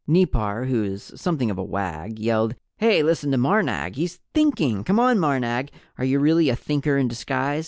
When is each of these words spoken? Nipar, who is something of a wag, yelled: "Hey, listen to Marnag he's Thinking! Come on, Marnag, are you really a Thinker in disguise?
Nipar, 0.07 0.65
who 0.65 0.83
is 0.83 1.13
something 1.15 1.51
of 1.51 1.59
a 1.59 1.63
wag, 1.63 2.17
yelled: 2.17 2.55
"Hey, 2.77 3.03
listen 3.03 3.29
to 3.33 3.37
Marnag 3.37 3.97
he's 3.97 4.19
Thinking! 4.33 4.83
Come 4.83 4.99
on, 4.99 5.19
Marnag, 5.19 5.69
are 5.99 6.05
you 6.05 6.17
really 6.17 6.49
a 6.49 6.55
Thinker 6.55 6.97
in 6.97 7.07
disguise? 7.07 7.59